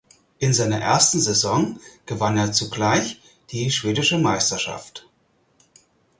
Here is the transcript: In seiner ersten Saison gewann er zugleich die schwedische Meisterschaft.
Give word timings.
In 0.39 0.51
seiner 0.51 0.81
ersten 0.81 1.19
Saison 1.21 1.79
gewann 2.07 2.35
er 2.35 2.51
zugleich 2.51 3.21
die 3.51 3.69
schwedische 3.69 4.17
Meisterschaft. 4.17 5.05